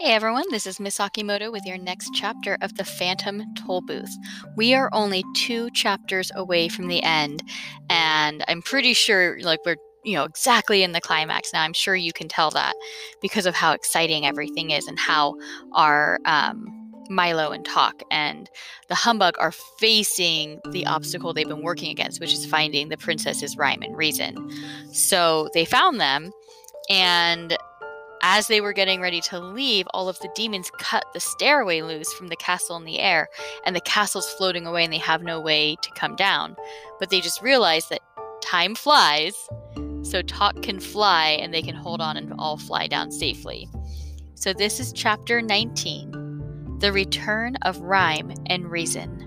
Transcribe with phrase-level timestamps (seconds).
[0.00, 4.10] Hey everyone, this is Miss Akimoto with your next chapter of The Phantom Tollbooth.
[4.56, 7.42] We are only two chapters away from the end,
[7.88, 11.62] and I'm pretty sure like we're you know exactly in the climax now.
[11.62, 12.74] I'm sure you can tell that
[13.22, 15.36] because of how exciting everything is and how
[15.72, 16.66] our um,
[17.08, 18.50] Milo and Tock and
[18.88, 23.56] the Humbug are facing the obstacle they've been working against, which is finding the princess's
[23.56, 24.50] rhyme and reason.
[24.92, 26.32] So they found them,
[26.90, 27.56] and
[28.26, 32.10] as they were getting ready to leave, all of the demons cut the stairway loose
[32.14, 33.28] from the castle in the air,
[33.66, 36.56] and the castle's floating away and they have no way to come down.
[36.98, 38.00] But they just realize that
[38.40, 39.34] time flies,
[40.00, 43.68] so Tock can fly and they can hold on and all fly down safely.
[44.36, 49.20] So this is chapter 19 The Return of Rhyme and Reason.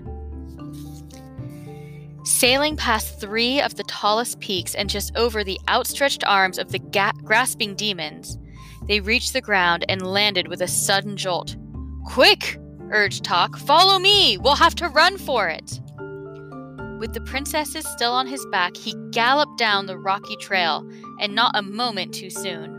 [2.24, 6.80] Sailing past three of the tallest peaks and just over the outstretched arms of the
[6.80, 8.36] ga- grasping demons,
[8.88, 11.56] they reached the ground and landed with a sudden jolt.
[12.06, 12.58] Quick!
[12.90, 13.58] urged Tock.
[13.58, 14.38] Follow me!
[14.38, 15.80] We'll have to run for it!
[16.98, 20.88] With the princesses still on his back, he galloped down the rocky trail,
[21.20, 22.74] and not a moment too soon.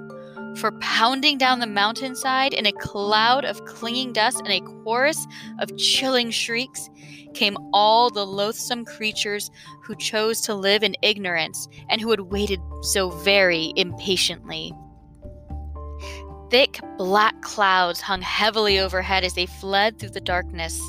[0.57, 5.25] For pounding down the mountainside in a cloud of clinging dust and a chorus
[5.59, 6.89] of chilling shrieks
[7.33, 9.51] came all the loathsome creatures
[9.83, 14.73] who chose to live in ignorance and who had waited so very impatiently.
[16.49, 20.81] Thick black clouds hung heavily overhead as they fled through the darkness,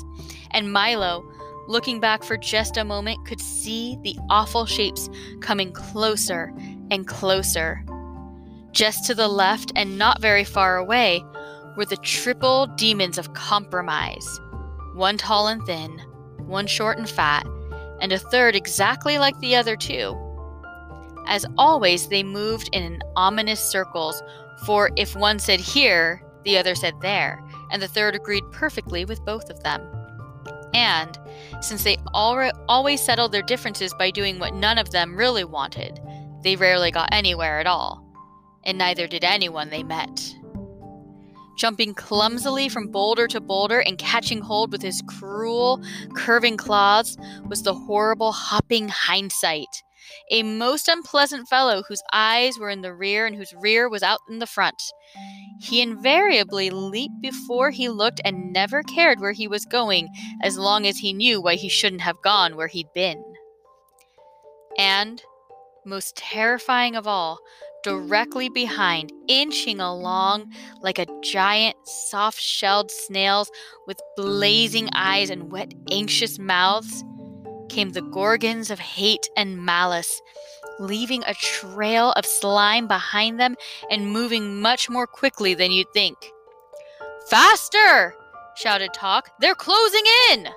[0.51, 1.23] and Milo,
[1.67, 5.07] looking back for just a moment, could see the awful shapes
[5.39, 6.51] coming closer
[6.89, 7.85] and closer.
[8.71, 11.23] Just to the left and not very far away
[11.77, 14.39] were the triple demons of compromise
[14.93, 15.99] one tall and thin,
[16.37, 17.45] one short and fat,
[18.01, 20.17] and a third exactly like the other two.
[21.27, 24.21] As always, they moved in ominous circles
[24.65, 29.23] for if one said here, the other said there, and the third agreed perfectly with
[29.25, 29.81] both of them.
[30.73, 31.17] And,
[31.61, 35.99] since they al- always settled their differences by doing what none of them really wanted,
[36.43, 38.05] they rarely got anywhere at all.
[38.63, 40.35] And neither did anyone they met.
[41.57, 45.83] Jumping clumsily from boulder to boulder and catching hold with his cruel,
[46.15, 47.17] curving claws
[47.47, 49.83] was the horrible hopping hindsight
[50.29, 54.19] a most unpleasant fellow whose eyes were in the rear and whose rear was out
[54.29, 54.81] in the front.
[55.59, 60.09] He invariably leaped before he looked and never cared where he was going
[60.41, 63.23] as long as he knew why he shouldn't have gone where he'd been.
[64.77, 65.21] And,
[65.85, 67.39] most terrifying of all,
[67.83, 70.51] directly behind, inching along
[70.81, 73.51] like a giant soft shelled snails
[73.87, 77.03] with blazing eyes and wet, anxious mouths,
[77.71, 80.21] came the gorgons of hate and malice,
[80.79, 83.55] leaving a trail of slime behind them
[83.89, 86.17] and moving much more quickly than you'd think.
[87.29, 88.13] Faster!
[88.55, 89.29] shouted Tock.
[89.39, 90.49] They're closing in!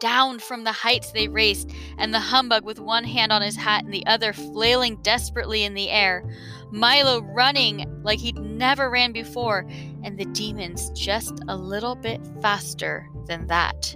[0.00, 3.84] Down from the heights they raced, and the humbug with one hand on his hat
[3.84, 6.24] and the other flailing desperately in the air,
[6.70, 9.66] Milo running like he'd never ran before,
[10.02, 13.94] and the demons just a little bit faster than that.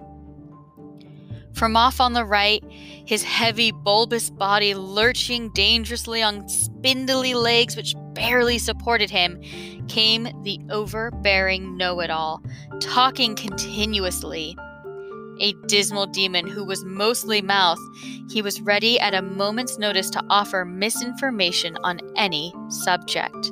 [1.57, 7.95] From off on the right, his heavy, bulbous body lurching dangerously on spindly legs which
[8.13, 9.41] barely supported him,
[9.89, 12.43] came the overbearing know it all,
[12.81, 14.55] talking continuously.
[15.41, 17.81] A dismal demon who was mostly mouth,
[18.29, 23.51] he was ready at a moment's notice to offer misinformation on any subject.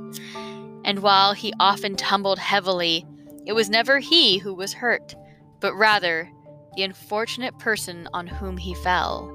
[0.85, 3.07] And while he often tumbled heavily,
[3.47, 5.15] it was never he who was hurt,
[5.61, 6.31] but rather
[6.77, 9.31] the unfortunate person on whom he fell.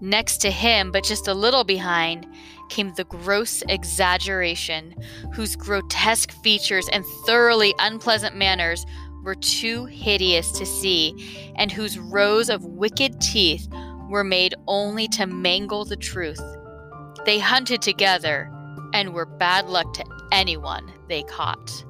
[0.00, 2.26] Next to him, but just a little behind,
[2.70, 4.94] came the gross exaggeration,
[5.34, 8.86] whose grotesque features and thoroughly unpleasant manners
[9.22, 13.68] were too hideous to see, and whose rows of wicked teeth
[14.08, 16.40] were made only to mangle the truth.
[17.26, 18.50] They hunted together
[18.94, 21.84] and were bad luck to anyone they caught.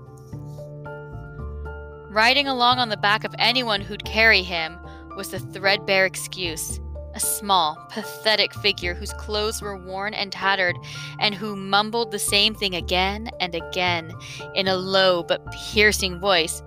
[2.11, 4.77] Riding along on the back of anyone who'd carry him
[5.17, 6.81] was the threadbare excuse.
[7.15, 10.77] A small, pathetic figure whose clothes were worn and tattered,
[11.21, 14.13] and who mumbled the same thing again and again
[14.57, 16.65] in a low but piercing voice.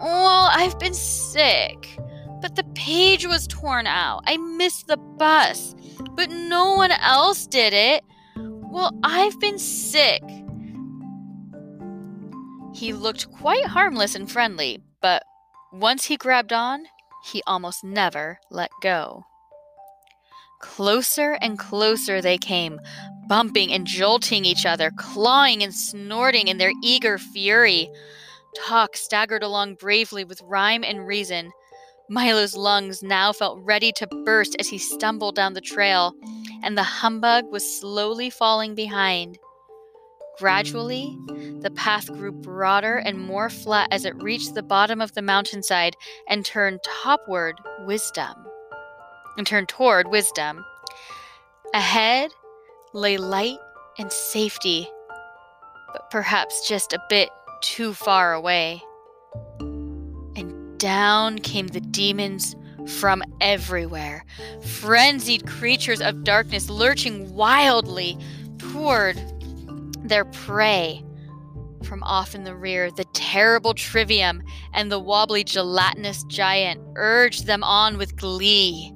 [0.00, 1.98] Well, I've been sick,
[2.40, 4.22] but the page was torn out.
[4.24, 5.74] I missed the bus,
[6.12, 8.04] but no one else did it.
[8.36, 10.22] Well, I've been sick,
[12.78, 15.24] he looked quite harmless and friendly, but
[15.72, 16.84] once he grabbed on,
[17.24, 19.24] he almost never let go.
[20.60, 22.80] Closer and closer they came,
[23.28, 27.90] bumping and jolting each other, clawing and snorting in their eager fury.
[28.56, 31.50] Tock staggered along bravely with rhyme and reason.
[32.08, 36.14] Milo's lungs now felt ready to burst as he stumbled down the trail,
[36.62, 39.36] and the humbug was slowly falling behind.
[40.38, 41.18] Gradually,
[41.62, 45.96] the path grew broader and more flat as it reached the bottom of the mountainside
[46.28, 48.34] and turned topward wisdom.
[49.36, 50.64] And turned toward wisdom.
[51.74, 52.30] Ahead
[52.92, 53.58] lay light
[53.98, 54.88] and safety,
[55.92, 57.30] but perhaps just a bit
[57.60, 58.80] too far away.
[59.60, 62.54] And down came the demons
[62.86, 64.24] from everywhere,
[64.62, 68.16] frenzied creatures of darkness lurching wildly
[68.58, 69.16] toward
[70.08, 71.04] their prey.
[71.84, 74.42] From off in the rear, the terrible Trivium
[74.74, 78.92] and the wobbly gelatinous giant urged them on with glee.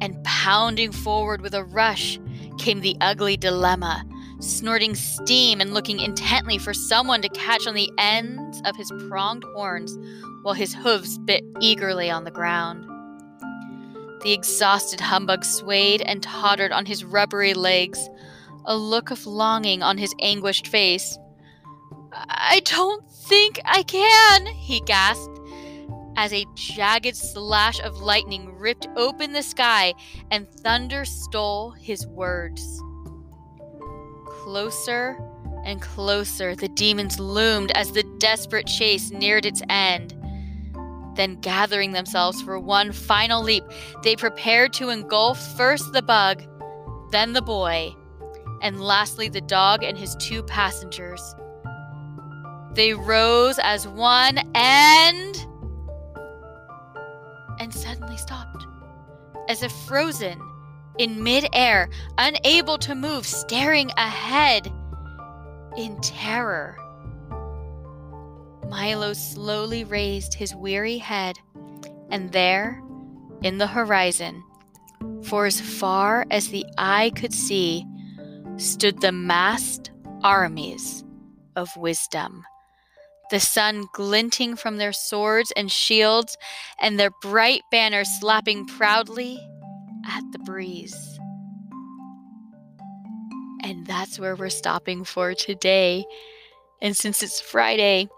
[0.00, 2.20] And pounding forward with a rush
[2.58, 4.04] came the ugly dilemma,
[4.40, 9.44] snorting steam and looking intently for someone to catch on the ends of his pronged
[9.54, 9.98] horns
[10.42, 12.84] while his hooves bit eagerly on the ground.
[14.22, 18.08] The exhausted humbug swayed and tottered on his rubbery legs,
[18.68, 21.18] a look of longing on his anguished face.
[22.12, 25.40] I don't think I can, he gasped,
[26.16, 29.94] as a jagged slash of lightning ripped open the sky
[30.30, 32.82] and thunder stole his words.
[34.26, 35.18] Closer
[35.64, 40.14] and closer the demons loomed as the desperate chase neared its end.
[41.14, 43.64] Then, gathering themselves for one final leap,
[44.02, 46.42] they prepared to engulf first the bug,
[47.10, 47.94] then the boy,
[48.62, 51.34] and lastly the dog and his two passengers.
[52.72, 55.46] They rose as one and.
[57.60, 58.66] and suddenly stopped,
[59.48, 60.40] as if frozen
[60.98, 61.88] in midair,
[62.18, 64.72] unable to move, staring ahead
[65.76, 66.76] in terror.
[68.68, 71.38] Milo slowly raised his weary head,
[72.10, 72.82] and there,
[73.42, 74.42] in the horizon,
[75.22, 77.86] for as far as the eye could see,
[78.58, 79.90] stood the massed
[80.22, 81.04] armies
[81.56, 82.44] of wisdom,
[83.30, 86.36] the sun glinting from their swords and shields,
[86.80, 89.38] and their bright banners slapping proudly
[90.06, 91.18] at the breeze.
[93.62, 96.04] And that's where we're stopping for today.
[96.80, 98.08] And since it's Friday,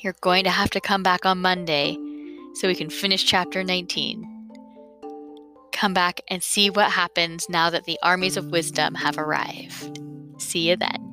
[0.00, 1.96] you're going to have to come back on Monday
[2.54, 4.35] so we can finish chapter 19
[5.76, 10.00] come back and see what happens now that the armies of wisdom have arrived.
[10.38, 11.05] See you then.